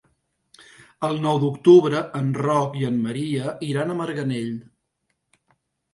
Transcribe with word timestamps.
El 1.07 1.19
nou 1.25 1.41
d'octubre 1.43 2.01
en 2.21 2.33
Roc 2.45 2.79
i 2.81 2.89
en 2.89 2.99
Maria 3.07 3.55
iran 3.71 3.93
a 3.93 3.99
Marganell. 4.03 4.53